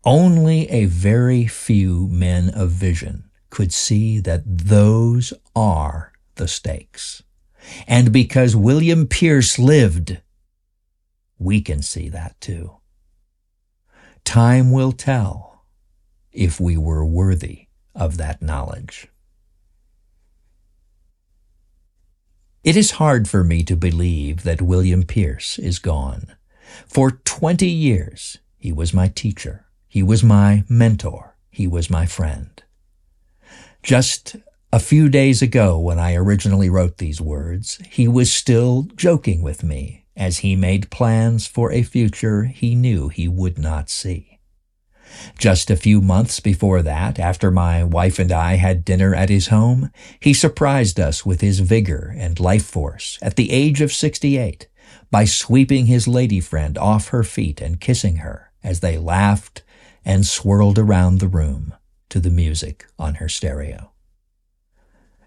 Only 0.05 0.69
a 0.71 0.87
very 0.87 1.47
few 1.47 2.09
men 2.09 2.49
of 2.49 2.71
vision 2.71 3.31
could 3.51 3.73
see 3.73 4.19
that 4.21 4.43
those 4.47 5.35
are 5.55 6.13
the 6.37 6.49
stakes. 6.49 7.23
And 7.87 8.11
because 8.11 8.57
William 8.57 9.07
Pierce 9.07 9.59
lived, 9.59 10.23
we 11.39 11.61
can 11.61 11.83
see 11.83 12.09
that 12.09 12.41
too. 12.41 12.77
Time 14.25 14.73
will 14.73 14.93
tell 14.93 15.65
if 16.33 16.59
we 16.59 16.79
were 16.79 17.05
worthy 17.05 17.67
of 17.95 18.17
that 18.17 18.41
knowledge. 18.41 19.09
It 22.63 22.77
is 22.77 22.93
hard 22.93 23.27
for 23.27 23.43
me 23.43 23.63
to 23.65 23.75
believe 23.75 24.43
that 24.43 24.61
William 24.61 25.03
Pierce 25.05 25.59
is 25.59 25.79
gone. 25.79 26.37
For 26.87 27.11
20 27.11 27.67
years, 27.67 28.37
he 28.59 28.71
was 28.71 28.93
my 28.93 29.09
teacher. 29.09 29.65
He 29.89 30.03
was 30.03 30.23
my 30.23 30.65
mentor. 30.69 31.37
He 31.51 31.67
was 31.67 31.89
my 31.89 32.05
friend. 32.05 32.63
Just 33.83 34.37
a 34.71 34.79
few 34.79 35.09
days 35.09 35.41
ago, 35.41 35.79
when 35.79 35.99
I 35.99 36.15
originally 36.15 36.69
wrote 36.69 36.99
these 36.99 37.19
words, 37.19 37.81
he 37.89 38.07
was 38.07 38.31
still 38.31 38.89
joking 38.95 39.41
with 39.41 39.65
me 39.65 40.05
as 40.15 40.39
he 40.39 40.55
made 40.55 40.91
plans 40.91 41.47
for 41.47 41.73
a 41.73 41.83
future 41.83 42.45
he 42.45 42.75
knew 42.75 43.09
he 43.09 43.27
would 43.27 43.59
not 43.59 43.89
see. 43.89 44.30
Just 45.39 45.71
a 45.71 45.77
few 45.77 46.01
months 46.01 46.41
before 46.41 46.83
that, 46.83 47.19
after 47.19 47.51
my 47.51 47.85
wife 47.85 48.19
and 48.19 48.31
I 48.33 48.57
had 48.57 48.85
dinner 48.85 49.15
at 49.15 49.29
his 49.29 49.49
home, 49.49 49.91
he 50.21 50.35
surprised 50.35 51.01
us 51.01 51.25
with 51.25 51.41
his 51.41 51.61
vigor 51.61 52.15
and 52.17 52.39
life 52.39 52.65
force 52.65 53.19
at 53.23 53.37
the 53.37 53.51
age 53.51 53.81
of 53.81 53.93
68 53.93 54.69
by 55.11 55.25
sweeping 55.25 55.87
his 55.87 56.09
lady 56.09 56.41
friend 56.41 56.77
off 56.79 57.09
her 57.09 57.25
feet 57.25 57.61
and 57.61 57.81
kissing 57.81 58.17
her 58.17 58.51
as 58.63 58.81
they 58.81 58.99
laughed 58.99 59.63
and 60.05 60.27
swirled 60.27 60.79
around 60.79 61.19
the 61.19 61.29
room 61.29 61.75
to 62.09 62.21
the 62.21 62.31
music 62.31 62.87
on 62.99 63.17
her 63.17 63.29
stereo. 63.29 63.93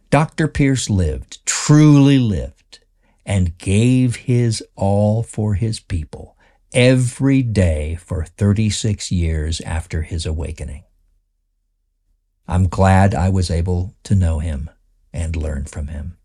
Dr. 0.10 0.48
Pierce 0.48 0.90
lived, 0.90 1.44
truly 1.46 2.20
lived, 2.20 2.80
and 3.26 3.58
gave 3.58 4.16
his 4.16 4.64
all 4.76 5.24
for 5.24 5.56
his 5.56 5.80
people 5.80 6.38
every 6.74 7.42
day 7.42 7.96
for 7.96 8.26
36 8.26 9.12
years 9.12 9.62
after 9.62 10.02
his 10.02 10.26
awakening. 10.26 10.84
I'm 12.48 12.68
glad 12.68 13.16
I 13.16 13.30
was 13.30 13.50
able 13.50 13.96
to 14.04 14.16
know 14.16 14.40
him 14.40 14.70
and 15.14 15.36
learn 15.36 15.66
from 15.66 15.88
him. 15.88 16.18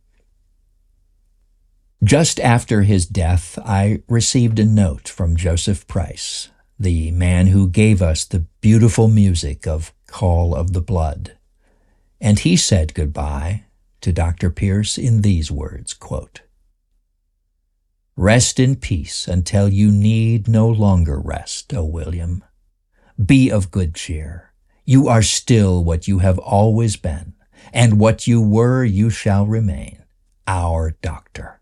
Just 2.03 2.39
after 2.41 2.83
his 2.83 3.07
death, 3.07 3.59
I 3.65 4.03
received 4.09 4.59
a 4.59 4.65
note 4.65 5.09
from 5.09 5.37
Joseph 5.37 5.87
Price, 5.87 6.49
the 6.79 7.11
man 7.11 7.49
who 7.49 7.69
gave 7.69 8.01
us 8.01 8.25
the 8.25 8.47
beautiful 8.61 9.09
music 9.09 9.67
of 9.67 9.93
Call 10.07 10.55
of 10.55 10.73
the 10.73 10.81
Blood. 10.81 11.37
And 12.21 12.39
he 12.39 12.57
said 12.57 12.95
goodbye 12.95 13.65
to 14.01 14.13
Dr. 14.13 14.51
Pierce 14.51 14.97
in 14.97 15.23
these 15.23 15.51
words, 15.51 15.93
quote, 15.93 16.43
Rest 18.19 18.59
in 18.59 18.75
peace 18.75 19.29
until 19.29 19.69
you 19.69 19.93
need 19.93 20.49
no 20.49 20.67
longer 20.67 21.21
rest, 21.21 21.73
O 21.73 21.85
William. 21.85 22.43
Be 23.25 23.49
of 23.49 23.71
good 23.71 23.95
cheer. 23.95 24.53
You 24.85 25.07
are 25.07 25.23
still 25.23 25.85
what 25.85 26.09
you 26.09 26.19
have 26.19 26.37
always 26.41 26.97
been, 26.97 27.35
and 27.73 28.01
what 28.01 28.27
you 28.27 28.41
were 28.43 28.83
you 28.83 29.09
shall 29.09 29.47
remain, 29.47 30.03
our 30.49 30.97
doctor. 31.01 31.61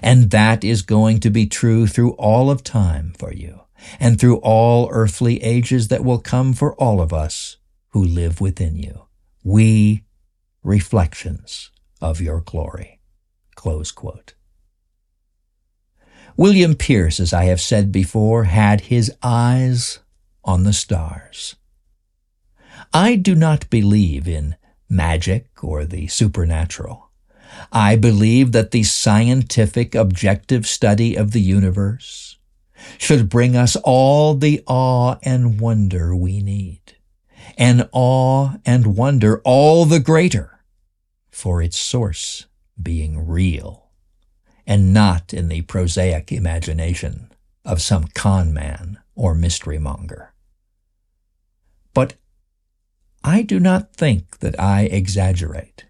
And 0.00 0.30
that 0.30 0.64
is 0.64 0.80
going 0.80 1.20
to 1.20 1.28
be 1.28 1.44
true 1.44 1.86
through 1.86 2.12
all 2.12 2.50
of 2.50 2.64
time 2.64 3.12
for 3.18 3.30
you 3.34 3.60
and 4.00 4.18
through 4.18 4.38
all 4.38 4.88
earthly 4.90 5.42
ages 5.42 5.88
that 5.88 6.02
will 6.02 6.18
come 6.18 6.54
for 6.54 6.74
all 6.76 6.98
of 6.98 7.12
us 7.12 7.58
who 7.90 8.02
live 8.02 8.40
within 8.40 8.74
you. 8.74 9.02
We, 9.44 10.04
reflections 10.62 11.70
of 12.00 12.22
your 12.22 12.40
glory. 12.40 13.00
Close 13.54 13.92
quote. 13.92 14.32
William 16.38 16.76
Pierce, 16.76 17.18
as 17.18 17.32
I 17.32 17.46
have 17.46 17.60
said 17.60 17.90
before, 17.90 18.44
had 18.44 18.82
his 18.82 19.12
eyes 19.24 19.98
on 20.44 20.62
the 20.62 20.72
stars. 20.72 21.56
I 22.94 23.16
do 23.16 23.34
not 23.34 23.68
believe 23.70 24.28
in 24.28 24.54
magic 24.88 25.48
or 25.64 25.84
the 25.84 26.06
supernatural. 26.06 27.10
I 27.72 27.96
believe 27.96 28.52
that 28.52 28.70
the 28.70 28.84
scientific 28.84 29.96
objective 29.96 30.64
study 30.64 31.16
of 31.16 31.32
the 31.32 31.40
universe, 31.40 32.38
should 32.98 33.28
bring 33.28 33.56
us 33.56 33.74
all 33.74 34.34
the 34.34 34.62
awe 34.68 35.16
and 35.24 35.60
wonder 35.60 36.14
we 36.14 36.40
need, 36.40 36.80
and 37.56 37.88
awe 37.90 38.52
and 38.64 38.94
wonder 38.94 39.40
all 39.44 39.84
the 39.86 39.98
greater 39.98 40.60
for 41.32 41.60
its 41.60 41.76
source 41.76 42.46
being 42.80 43.26
real 43.26 43.87
and 44.68 44.92
not 44.92 45.32
in 45.32 45.48
the 45.48 45.62
prosaic 45.62 46.30
imagination 46.30 47.32
of 47.64 47.80
some 47.80 48.04
con 48.14 48.52
man 48.52 48.98
or 49.14 49.34
mystery 49.34 49.78
monger. 49.78 50.34
But 51.94 52.16
I 53.24 53.40
do 53.40 53.58
not 53.58 53.96
think 53.96 54.40
that 54.40 54.60
I 54.60 54.82
exaggerate 54.82 55.86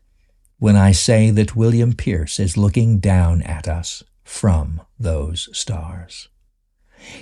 when 0.58 0.76
I 0.76 0.92
say 0.92 1.30
that 1.30 1.56
William 1.56 1.92
Pierce 1.92 2.38
is 2.38 2.56
looking 2.56 3.00
down 3.00 3.42
at 3.42 3.66
us 3.66 4.04
from 4.22 4.80
those 4.98 5.48
stars. 5.52 6.28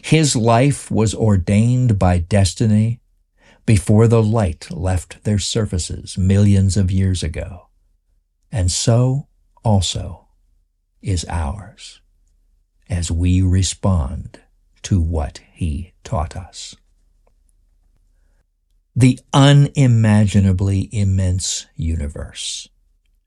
His 0.03 0.37
life 0.37 0.90
was 0.90 1.14
ordained 1.14 1.99
by 1.99 2.19
destiny 2.19 3.01
before 3.64 4.07
the 4.09 4.23
light 4.23 4.71
left 4.71 5.25
their 5.25 5.38
surfaces 5.38 6.19
millions 6.19 6.77
of 6.77 6.90
years 6.90 7.23
ago. 7.23 7.69
And 8.53 8.71
so 8.71 9.29
also 9.64 10.25
is 11.02 11.24
ours 11.28 12.00
as 12.88 13.11
we 13.11 13.42
respond 13.42 14.40
to 14.82 15.00
what 15.00 15.40
he 15.52 15.92
taught 16.04 16.37
us. 16.37 16.76
The 18.94 19.18
unimaginably 19.32 20.88
immense 20.92 21.66
universe 21.74 22.68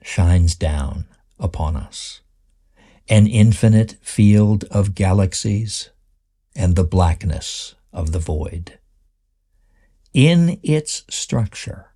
shines 0.01 0.55
down 0.55 1.05
upon 1.39 1.75
us. 1.75 2.21
An 3.07 3.27
infinite 3.27 3.97
field 4.01 4.63
of 4.65 4.95
galaxies 4.95 5.89
and 6.55 6.75
the 6.75 6.83
blackness 6.83 7.75
of 7.91 8.11
the 8.11 8.19
void. 8.19 8.79
In 10.13 10.59
its 10.63 11.03
structure 11.09 11.93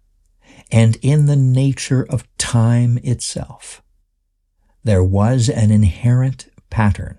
and 0.71 0.97
in 1.01 1.25
the 1.25 1.35
nature 1.35 2.05
of 2.09 2.27
time 2.37 2.97
itself, 3.03 3.82
there 4.83 5.03
was 5.03 5.49
an 5.49 5.71
inherent 5.71 6.47
pattern 6.69 7.17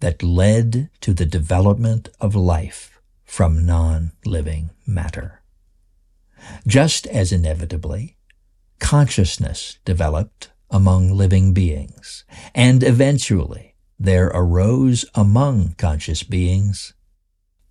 that 0.00 0.22
led 0.22 0.90
to 1.00 1.12
the 1.12 1.26
development 1.26 2.08
of 2.20 2.34
life 2.34 3.00
from 3.24 3.66
non-living 3.66 4.70
matter. 4.86 5.42
Just 6.66 7.06
as 7.06 7.32
inevitably, 7.32 8.16
consciousness 8.78 9.78
developed 9.84 10.50
among 10.70 11.10
living 11.10 11.52
beings, 11.52 12.24
and 12.54 12.82
eventually 12.82 13.74
there 13.98 14.28
arose 14.28 15.04
among 15.14 15.72
conscious 15.72 16.22
beings 16.22 16.94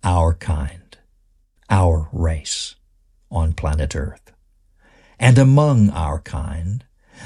our 0.04 0.34
kind, 0.34 0.98
our 1.70 2.08
race 2.12 2.74
on 3.30 3.52
planet 3.52 3.96
Earth. 3.96 4.32
And 5.18 5.38
among 5.38 5.90
our 5.90 6.20
kind, 6.20 6.84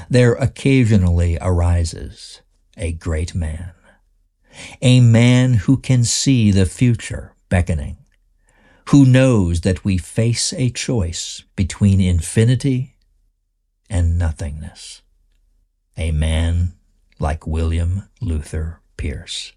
there 0.09 0.33
occasionally 0.33 1.37
arises 1.41 2.41
a 2.77 2.91
great 2.91 3.35
man, 3.35 3.73
a 4.81 4.99
man 4.99 5.55
who 5.55 5.77
can 5.77 6.03
see 6.03 6.51
the 6.51 6.65
future 6.65 7.33
beckoning, 7.49 7.97
who 8.89 9.05
knows 9.05 9.61
that 9.61 9.85
we 9.85 9.97
face 9.97 10.53
a 10.53 10.69
choice 10.69 11.43
between 11.55 12.01
infinity 12.01 12.95
and 13.89 14.17
nothingness, 14.17 15.01
a 15.97 16.11
man 16.11 16.73
like 17.19 17.47
William 17.47 18.09
Luther 18.21 18.81
Pierce. 18.97 19.53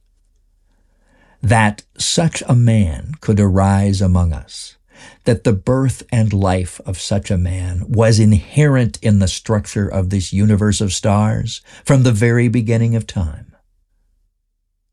That 1.42 1.84
such 1.98 2.42
a 2.48 2.54
man 2.54 3.12
could 3.20 3.40
arise 3.40 4.00
among 4.00 4.32
us, 4.32 4.75
that 5.24 5.44
the 5.44 5.52
birth 5.52 6.02
and 6.10 6.32
life 6.32 6.80
of 6.86 6.98
such 6.98 7.30
a 7.30 7.38
man 7.38 7.84
was 7.88 8.18
inherent 8.18 8.98
in 9.02 9.18
the 9.18 9.28
structure 9.28 9.88
of 9.88 10.10
this 10.10 10.32
universe 10.32 10.80
of 10.80 10.92
stars 10.92 11.60
from 11.84 12.02
the 12.02 12.12
very 12.12 12.48
beginning 12.48 12.94
of 12.94 13.06
time, 13.06 13.54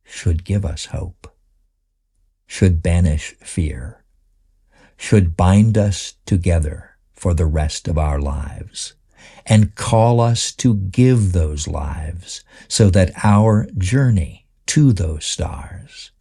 should 0.04 0.44
give 0.44 0.66
us 0.66 0.88
hope, 0.88 1.34
should 2.46 2.84
banish 2.84 3.36
fear, 3.40 4.04
should 4.98 5.38
bind 5.38 5.78
us 5.78 6.16
together 6.26 6.98
for 7.14 7.34
the 7.34 7.46
rest 7.46 7.88
of 7.88 7.98
our 7.98 8.20
lives 8.20 8.96
and 9.46 9.76
call 9.76 10.20
us 10.20 10.52
to 10.52 10.76
give 10.76 11.32
those 11.32 11.68
lives 11.68 12.44
so 12.68 12.90
that 12.90 13.12
our 13.24 13.68
journey 13.78 14.46
to 14.66 14.94
those 14.94 15.26
stars, 15.26 16.12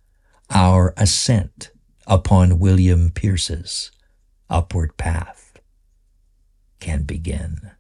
our 0.50 0.94
ascent 0.96 1.71
upon 2.06 2.58
William 2.58 3.10
Pierce's 3.10 3.90
upward 4.50 4.96
path 4.96 5.58
can 6.80 7.04
begin. 7.04 7.72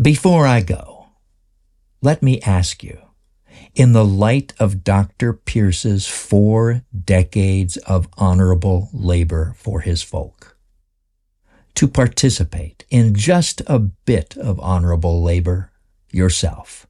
Before 0.00 0.46
I 0.46 0.62
go, 0.62 1.08
let 2.00 2.22
me 2.22 2.40
ask 2.40 2.82
you, 2.82 2.98
in 3.74 3.92
the 3.92 4.04
light 4.04 4.54
of 4.58 4.82
Dr. 4.82 5.34
Pierce's 5.34 6.06
four 6.06 6.82
decades 7.04 7.76
of 7.78 8.08
honorable 8.16 8.88
labor 8.92 9.54
for 9.56 9.80
his 9.80 10.02
folk, 10.02 10.56
to 11.74 11.86
participate 11.86 12.84
in 12.90 13.14
just 13.14 13.62
a 13.66 13.78
bit 13.78 14.36
of 14.36 14.58
honorable 14.60 15.22
labor 15.22 15.70
yourself. 16.10 16.86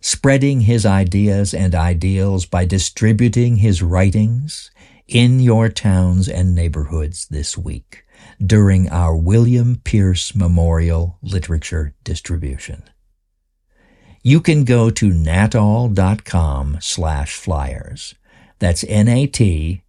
Spreading 0.00 0.60
his 0.62 0.86
ideas 0.86 1.52
and 1.52 1.74
ideals 1.74 2.46
by 2.46 2.64
distributing 2.64 3.56
his 3.56 3.82
writings 3.82 4.70
in 5.06 5.40
your 5.40 5.68
towns 5.68 6.28
and 6.28 6.54
neighborhoods 6.54 7.26
this 7.28 7.58
week 7.58 8.04
during 8.44 8.88
our 8.90 9.16
William 9.16 9.80
Pierce 9.82 10.34
Memorial 10.34 11.18
Literature 11.22 11.94
Distribution. 12.04 12.82
You 14.22 14.40
can 14.40 14.64
go 14.64 14.90
to 14.90 15.12
natall.com 15.12 16.78
slash 16.80 17.34
flyers. 17.34 18.14
That's 18.58 18.84
N-A-T-A-L-L 18.84 19.84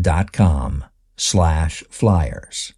dot 0.00 0.32
com 0.32 0.84
slash 1.16 1.82
flyers. 1.90 2.72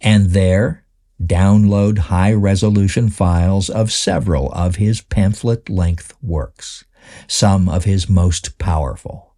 And 0.00 0.30
there, 0.30 0.81
download 1.26 1.98
high 1.98 2.32
resolution 2.32 3.08
files 3.08 3.70
of 3.70 3.92
several 3.92 4.50
of 4.52 4.76
his 4.76 5.00
pamphlet 5.00 5.68
length 5.68 6.14
works, 6.22 6.84
some 7.26 7.68
of 7.68 7.84
his 7.84 8.08
most 8.08 8.58
powerful, 8.58 9.34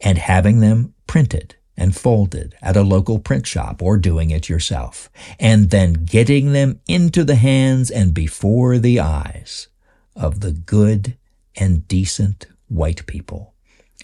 and 0.00 0.18
having 0.18 0.60
them 0.60 0.94
printed 1.06 1.56
and 1.76 1.96
folded 1.96 2.54
at 2.60 2.76
a 2.76 2.82
local 2.82 3.18
print 3.18 3.46
shop 3.46 3.80
or 3.82 3.96
doing 3.96 4.30
it 4.30 4.48
yourself, 4.48 5.08
and 5.38 5.70
then 5.70 5.92
getting 5.92 6.52
them 6.52 6.80
into 6.88 7.24
the 7.24 7.36
hands 7.36 7.90
and 7.90 8.12
before 8.12 8.78
the 8.78 8.98
eyes 8.98 9.68
of 10.16 10.40
the 10.40 10.52
good 10.52 11.16
and 11.56 11.86
decent 11.86 12.46
white 12.68 13.06
people 13.06 13.54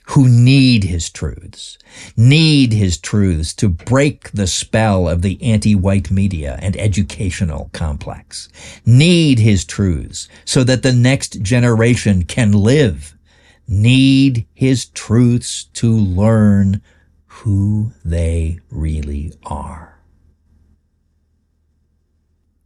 who 0.08 0.28
need 0.28 0.84
his 0.84 1.08
truths, 1.08 1.78
need 2.16 2.72
his 2.72 2.98
truths 2.98 3.54
to 3.54 3.68
break 3.68 4.30
the 4.32 4.46
spell 4.46 5.08
of 5.08 5.22
the 5.22 5.42
anti-white 5.42 6.10
media 6.10 6.58
and 6.60 6.76
educational 6.76 7.70
complex, 7.72 8.48
need 8.84 9.38
his 9.38 9.64
truths 9.64 10.28
so 10.44 10.62
that 10.62 10.82
the 10.82 10.92
next 10.92 11.40
generation 11.40 12.22
can 12.22 12.52
live, 12.52 13.16
need 13.66 14.46
his 14.52 14.86
truths 14.86 15.64
to 15.64 15.90
learn 15.90 16.82
who 17.26 17.92
they 18.04 18.58
really 18.70 19.32
are. 19.44 19.98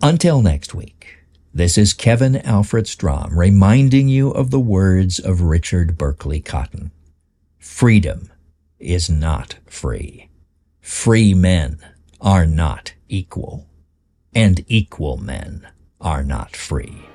Until 0.03 0.42
next 0.42 0.74
week, 0.74 1.18
this 1.55 1.79
is 1.79 1.92
Kevin 1.92 2.37
Alfred 2.37 2.87
Strom 2.87 3.38
reminding 3.38 4.09
you 4.09 4.31
of 4.31 4.51
the 4.51 4.61
words 4.61 5.18
of 5.18 5.40
Richard 5.42 5.96
Berkeley 5.96 6.40
Cotton. 6.40 6.90
Freedom 7.68 8.33
is 8.81 9.09
not 9.09 9.54
free. 9.66 10.31
Free 10.81 11.33
men 11.33 11.78
are 12.20 12.44
not 12.44 12.94
equal, 13.09 13.68
and 14.35 14.64
equal 14.66 15.16
men 15.16 15.68
are 16.00 16.24
not 16.24 16.57
free. 16.57 17.07